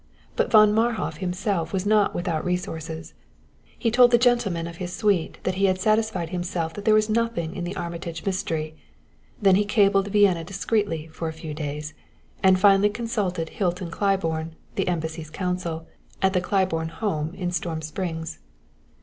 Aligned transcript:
But 0.35 0.49
Von 0.49 0.73
Marhof 0.73 1.17
himself 1.17 1.71
was 1.71 1.85
not 1.85 2.15
without 2.15 2.43
resources. 2.43 3.13
He 3.77 3.91
told 3.91 4.09
the 4.09 4.17
gentlemen 4.17 4.65
of 4.65 4.77
his 4.77 4.91
suite 4.91 5.37
that 5.43 5.53
he 5.61 5.65
had 5.65 5.79
satisfied 5.79 6.29
himself 6.29 6.73
that 6.73 6.85
there 6.85 6.95
was 6.95 7.07
nothing 7.07 7.55
in 7.55 7.65
the 7.65 7.75
Armitage 7.75 8.25
mystery; 8.25 8.75
then 9.39 9.53
he 9.53 9.63
cabled 9.63 10.07
Vienna 10.07 10.43
discreetly 10.43 11.05
for 11.09 11.27
a 11.27 11.33
few 11.33 11.53
days, 11.53 11.93
and 12.41 12.59
finally 12.59 12.89
consulted 12.89 13.49
Hilton 13.49 13.91
Claiborne, 13.91 14.55
the 14.73 14.87
embassy's 14.87 15.29
counsel, 15.29 15.85
at 16.19 16.33
the 16.33 16.41
Claiborne 16.41 16.89
home 16.89 17.35
at 17.39 17.53
Storm 17.53 17.83
Springs. 17.83 18.39